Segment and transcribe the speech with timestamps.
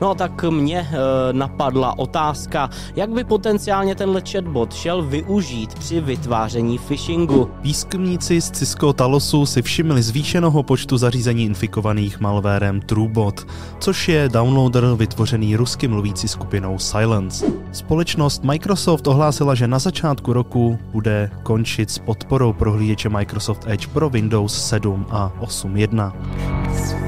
[0.00, 6.78] No tak mě e, napadla otázka, jak by potenciálně tenhle chatbot šel využít při vytváření
[6.78, 7.50] phishingu.
[7.60, 13.46] Výzkumníci z Cisco Talosu si všimli zvýšeného počtu zařízení infikovaných malvérem TrueBot,
[13.78, 17.46] což je downloader vytvořený rusky mluvící skupinou Silence.
[17.72, 24.10] Společnost Microsoft ohlásila, že na začátku roku bude končit s podporou prohlížeče Microsoft Edge pro
[24.10, 27.07] Windows 7 a 8.1.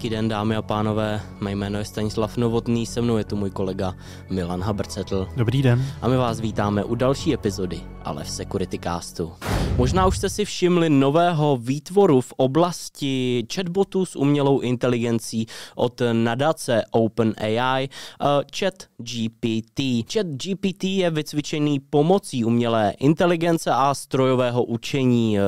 [0.00, 1.20] Hezký den, dámy a pánové.
[1.40, 3.94] Mé jméno je Stanislav Novotný, se mnou je tu můj kolega
[4.30, 5.28] Milan Habrcetl.
[5.36, 5.84] Dobrý den.
[6.02, 9.32] A my vás vítáme u další epizody, ale v Security Castu.
[9.80, 16.82] Možná už jste si všimli nového výtvoru v oblasti chatbotů s umělou inteligencí od nadace
[16.90, 18.26] OpenAI, uh,
[18.58, 19.80] Chat GPT.
[20.12, 25.38] Chat GPT je vycvičený pomocí umělé inteligence a strojového učení.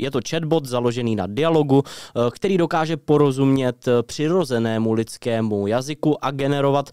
[0.00, 1.82] Je to chatbot založený na dialogu,
[2.30, 6.90] který dokáže porozumět přirozenému lidskému jazyku a generovat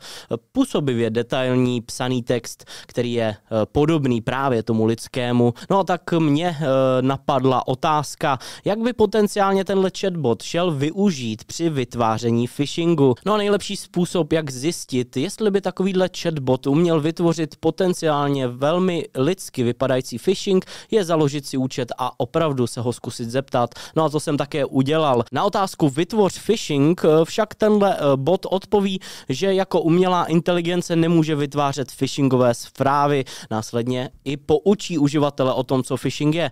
[0.51, 3.35] působivě detailní psaný text, který je
[3.71, 5.53] podobný právě tomu lidskému.
[5.69, 6.57] No a tak mě
[7.01, 13.15] napadla otázka, jak by potenciálně tenhle chatbot šel využít při vytváření phishingu.
[13.25, 19.63] No a nejlepší způsob, jak zjistit, jestli by takovýhle chatbot uměl vytvořit potenciálně velmi lidsky
[19.63, 23.69] vypadající phishing, je založit si účet a opravdu se ho zkusit zeptat.
[23.95, 25.23] No a to jsem také udělal.
[25.31, 31.91] Na otázku vytvoř phishing však tenhle eh, bot odpoví, že jako umělá inteligence nemůže vytvářet
[31.91, 33.25] phishingové zprávy.
[33.51, 36.51] Následně i poučí uživatele o tom, co phishing je.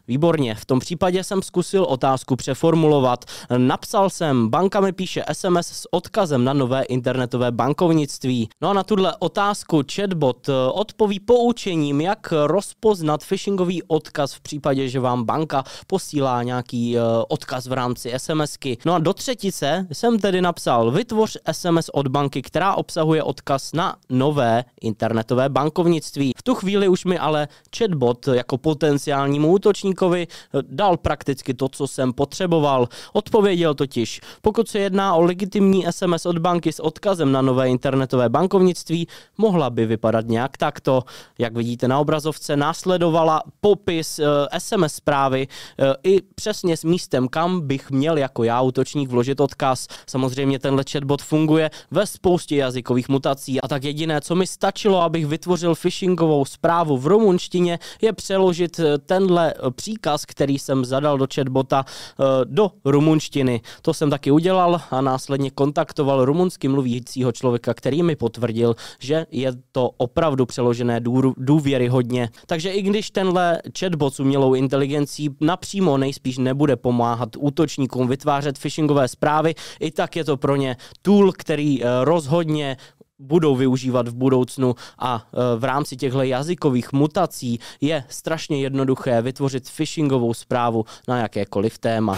[0.07, 3.25] Výborně, v tom případě jsem zkusil otázku přeformulovat.
[3.57, 8.49] Napsal jsem, banka mi píše SMS s odkazem na nové internetové bankovnictví.
[8.61, 14.89] No a na tuhle otázku chatbot eh, odpoví poučením, jak rozpoznat phishingový odkaz v případě,
[14.89, 18.77] že vám banka posílá nějaký uh, odkaz v rámci SMSky.
[18.85, 23.95] No a do třetice jsem tedy napsal, vytvoř SMS od banky, která obsahuje odkaz na
[24.09, 26.33] nové internetové bankovnictví.
[26.37, 27.47] V tu chvíli už mi ale
[27.77, 30.27] chatbot jako potenciálnímu útočníku zákazníkovi
[30.61, 32.87] dal prakticky to, co jsem potřeboval.
[33.13, 38.29] Odpověděl totiž, pokud se jedná o legitimní SMS od banky s odkazem na nové internetové
[38.29, 39.07] bankovnictví,
[39.37, 41.03] mohla by vypadat nějak takto.
[41.39, 47.27] Jak vidíte na obrazovce, následovala popis uh, eh, SMS zprávy uh, i přesně s místem,
[47.27, 49.87] kam bych měl jako já útočník vložit odkaz.
[50.07, 55.25] Samozřejmě tenhle chatbot funguje ve spoustě jazykových mutací a tak jediné, co mi stačilo, abych
[55.25, 61.85] vytvořil phishingovou zprávu v rumunštině, je přeložit eh, tenhle příkaz, který jsem zadal do chatbota
[61.85, 63.61] eh, do rumunštiny.
[63.81, 69.53] To jsem taky udělal a následně kontaktoval rumunsky mluvícího člověka, který mi potvrdil, že je
[69.71, 71.01] to opravdu přeložené
[71.37, 72.29] důvěryhodně.
[72.45, 79.07] Takže i když tenhle chatbot s umělou inteligencí napřímo nejspíš nebude pomáhat útočníkům vytvářet phishingové
[79.07, 82.77] zprávy, i tak je to pro ně tool, který eh, rozhodně
[83.21, 89.69] budou využívat v budoucnu a e, v rámci těchto jazykových mutací je strašně jednoduché vytvořit
[89.69, 92.17] phishingovou zprávu na jakékoliv téma.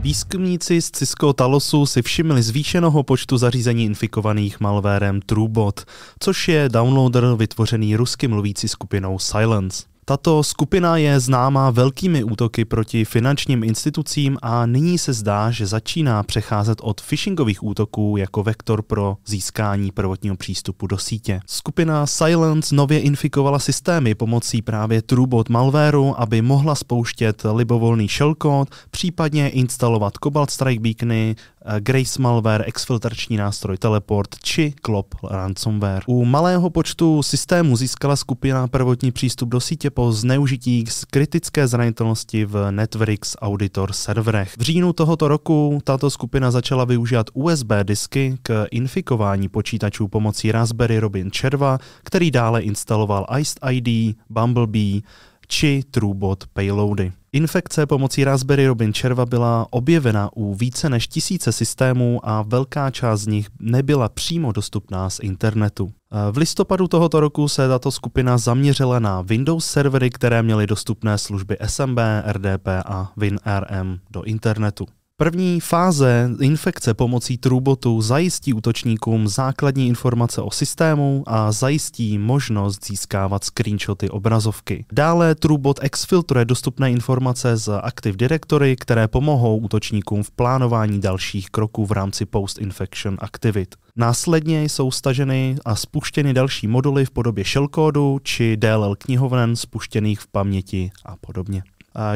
[0.00, 5.84] Výzkumníci z Cisco Talosu si všimli zvýšeného počtu zařízení infikovaných malvérem TrueBot,
[6.20, 9.97] což je downloader vytvořený rusky mluvící skupinou Silence.
[10.08, 16.22] Tato skupina je známá velkými útoky proti finančním institucím a nyní se zdá, že začíná
[16.22, 21.40] přecházet od phishingových útoků jako vektor pro získání prvotního přístupu do sítě.
[21.46, 29.48] Skupina Silence nově infikovala systémy pomocí právě TrueBot malwareu, aby mohla spouštět libovolný shellcode, případně
[29.48, 31.36] instalovat Cobalt Strike beacony,
[31.78, 36.02] Grace malware, exfiltrační nástroj Teleport či Clop ransomware.
[36.06, 42.44] U malého počtu systémů získala skupina prvotní přístup do sítě po zneužití z kritické zranitelnosti
[42.44, 44.54] v Networks Auditor serverech.
[44.58, 50.98] V říjnu tohoto roku tato skupina začala využívat USB disky k infikování počítačů pomocí Raspberry
[50.98, 55.00] Robin Červa, který dále instaloval Iced ID, Bumblebee,
[55.48, 57.12] či TrueBot payloady.
[57.32, 63.20] Infekce pomocí Raspberry Robin červa byla objevena u více než tisíce systémů a velká část
[63.20, 65.92] z nich nebyla přímo dostupná z internetu.
[66.32, 71.56] V listopadu tohoto roku se tato skupina zaměřila na Windows servery, které měly dostupné služby
[71.66, 71.98] SMB,
[72.32, 74.86] RDP a WinRM do internetu.
[75.20, 83.44] První fáze infekce pomocí Truebotu zajistí útočníkům základní informace o systému a zajistí možnost získávat
[83.44, 84.84] screenshoty obrazovky.
[84.92, 91.86] Dále Truebot exfiltruje dostupné informace z Active Directory, které pomohou útočníkům v plánování dalších kroků
[91.86, 93.74] v rámci post-infection aktivit.
[93.96, 100.26] Následně jsou staženy a spuštěny další moduly v podobě shellcodu či DLL knihoven spuštěných v
[100.26, 101.62] paměti a podobně.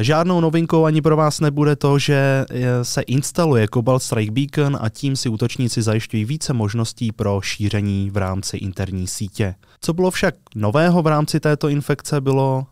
[0.01, 2.45] Žádnou novinkou ani pro vás nebude to, že
[2.81, 8.17] se instaluje Cobalt Strike Beacon a tím si útočníci zajišťují více možností pro šíření v
[8.17, 9.55] rámci interní sítě.
[9.81, 12.65] Co bylo však nového v rámci této infekce, bylo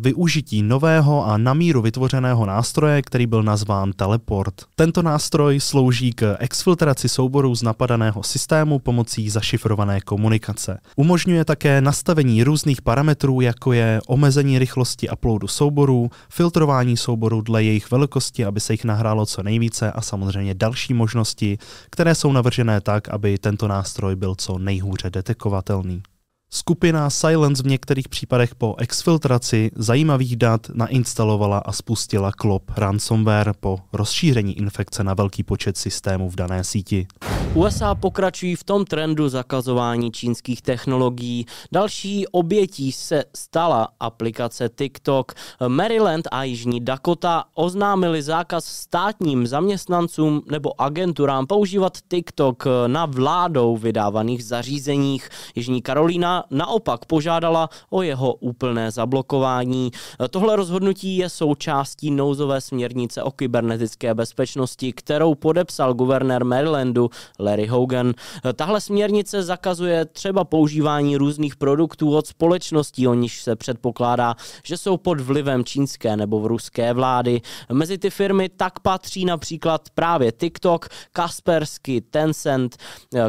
[0.00, 4.54] využití nového a na míru vytvořeného nástroje, který byl nazván Teleport.
[4.76, 10.80] Tento nástroj slouží k exfiltraci souborů z napadaného systému pomocí zašifrované komunikace.
[10.96, 17.90] Umožňuje také nastavení různých parametrů, jako je omezení rychlosti uploadu souborů, filtrování souborů dle jejich
[17.90, 21.58] velikosti, aby se jich nahrálo co nejvíce a samozřejmě další možnosti,
[21.90, 26.02] které jsou navržené tak, aby tento nástroj byl co nejhůře detekovatelný.
[26.52, 33.78] Skupina Silence v některých případech po exfiltraci zajímavých dat nainstalovala a spustila klop ransomware po
[33.92, 37.06] rozšíření infekce na velký počet systémů v dané síti.
[37.54, 41.46] USA pokračují v tom trendu zakazování čínských technologií.
[41.72, 45.32] Další obětí se stala aplikace TikTok.
[45.68, 54.44] Maryland a Jižní Dakota oznámili zákaz státním zaměstnancům nebo agenturám používat TikTok na vládou vydávaných
[54.44, 55.28] zařízeních.
[55.54, 59.90] Jižní Karolína naopak požádala o jeho úplné zablokování.
[60.30, 68.14] Tohle rozhodnutí je součástí nouzové směrnice o kybernetické bezpečnosti, kterou podepsal guvernér Marylandu Larry Hogan.
[68.54, 74.34] Tahle směrnice zakazuje třeba používání různých produktů od společností, o níž se předpokládá,
[74.64, 77.40] že jsou pod vlivem čínské nebo v ruské vlády.
[77.72, 82.76] Mezi ty firmy tak patří například právě TikTok, Kaspersky, Tencent,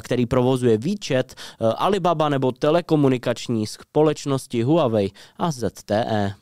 [0.01, 1.35] který provozuje výčet,
[1.77, 2.51] Alibaba nebo
[3.01, 6.33] telekomunikační společnosti Huawei a ZTE.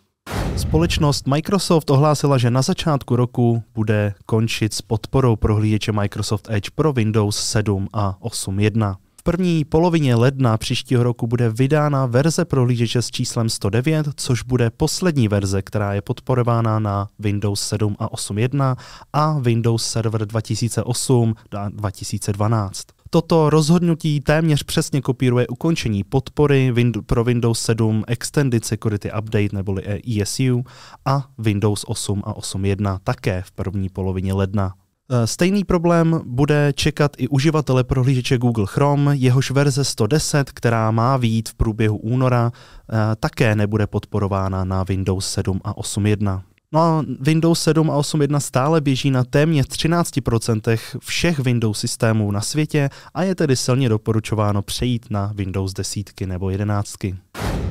[0.57, 6.93] Společnost Microsoft ohlásila, že na začátku roku bude končit s podporou prohlížeče Microsoft Edge pro
[6.93, 8.95] Windows 7 a 8.1.
[9.19, 14.69] V první polovině ledna příštího roku bude vydána verze prohlížeče s číslem 109, což bude
[14.69, 18.75] poslední verze, která je podporována na Windows 7 a 8.1
[19.13, 22.98] a Windows Server 2008 a 2012.
[23.11, 26.73] Toto rozhodnutí téměř přesně kopíruje ukončení podpory
[27.05, 30.63] pro Windows 7 Extended Security Update neboli ESU
[31.05, 34.73] a Windows 8 a 8.1 také v první polovině ledna.
[35.11, 41.17] E, stejný problém bude čekat i uživatele prohlížeče Google Chrome, jehož verze 110, která má
[41.17, 46.41] výjít v průběhu února, e, také nebude podporována na Windows 7 a 8.1.
[46.73, 52.41] No a Windows 7 a 8.1 stále běží na téměř 13% všech Windows systémů na
[52.41, 56.95] světě a je tedy silně doporučováno přejít na Windows 10 nebo 11.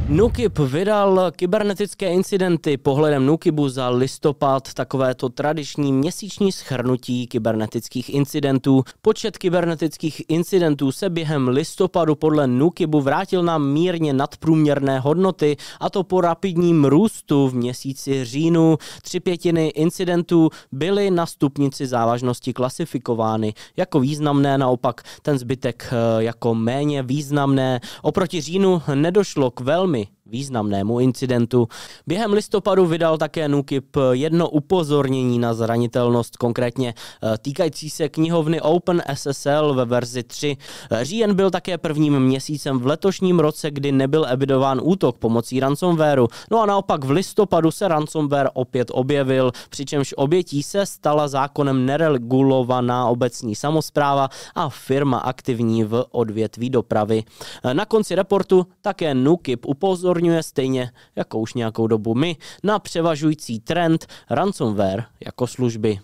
[0.08, 8.84] Nukib vydal kybernetické incidenty pohledem Nukibu za listopad, takovéto tradiční měsíční schrnutí kybernetických incidentů.
[9.02, 16.05] Počet kybernetických incidentů se během listopadu podle Nukibu vrátil na mírně nadprůměrné hodnoty, a to
[16.05, 18.78] po rapidním růstu v měsíci říjnu.
[19.02, 26.55] Tři pětiny incidentů byly na stupnici závažnosti klasifikovány jako významné, naopak ten zbytek eh, jako
[26.55, 27.81] méně významné.
[28.02, 30.18] Oproti říjnu nedošlo k velmi me.
[30.28, 31.69] Významnému incidentu.
[32.06, 39.02] Během listopadu vydal také Nukip jedno upozornění na zranitelnost, konkrétně eh, týkající se knihovny Open
[39.14, 40.56] SSL ve verzi 3.
[41.02, 46.28] Říjen byl také prvním měsícem v letošním roce, kdy nebyl evidován útok pomocí ransomwareu.
[46.50, 53.08] No a naopak v listopadu se ransomware opět objevil, přičemž obětí se stala zákonem neregulovaná
[53.08, 57.24] obecní samozpráva a firma aktivní v odvětví dopravy.
[57.72, 63.60] Na konci reportu také Nukip upozornil upozorňuje stejně jako už nějakou dobu my na převažující
[63.60, 65.98] trend ransomware jako služby.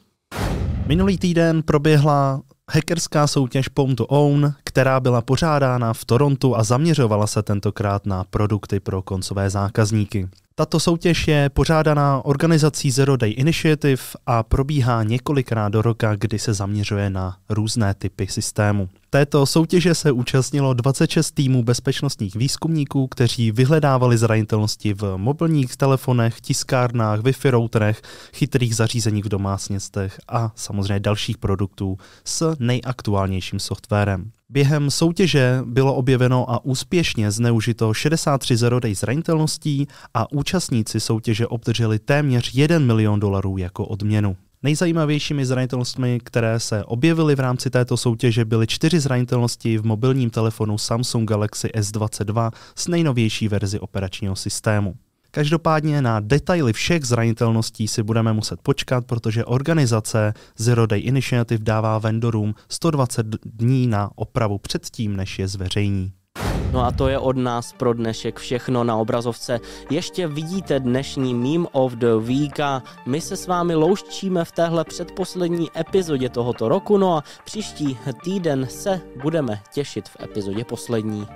[0.87, 7.27] Minulý týden proběhla hackerská soutěž Pwn to Own, která byla pořádána v Torontu a zaměřovala
[7.27, 10.29] se tentokrát na produkty pro koncové zákazníky.
[10.57, 16.55] Tato soutěž je pořádaná organizací Zero Day Initiative a probíhá několikrát do roka, kdy se
[16.55, 18.89] zaměřuje na různé typy systému.
[19.11, 27.21] Této soutěže se účastnilo 26 týmů bezpečnostních výzkumníků, kteří vyhledávali zranitelnosti v mobilních telefonech, tiskárnách,
[27.21, 28.03] Wi-Fi routerech,
[28.35, 34.31] chytrých zařízeních v domácnostech a samozřejmě dalších produktů s nejaktuálnějším softwarem.
[34.49, 42.55] Během soutěže bylo objeveno a úspěšně zneužito 63 zerodej zranitelností a účastníci soutěže obdrželi téměř
[42.55, 44.37] 1 milion dolarů jako odměnu.
[44.63, 50.79] Nejzajímavějšími zranitelnostmi, které se objevily v rámci této soutěže, byly čtyři zranitelnosti v mobilním telefonu
[50.79, 54.95] Samsung Galaxy S22 s nejnovější verzi operačního systému.
[55.35, 61.99] Každopádně na detaily všech zranitelností si budeme muset počkat, protože organizace Zero Day Initiative dává
[61.99, 66.13] vendorům 120 dní na opravu předtím, než je zveřejní.
[66.73, 69.61] No a to je od nás pro dnešek všechno na obrazovce.
[69.91, 74.85] Ještě vidíte dnešní Meme of the Week a my se s vámi loučíme v téhle
[74.85, 81.27] předposlední epizodě tohoto roku, no a příští týden se budeme těšit v epizodě poslední.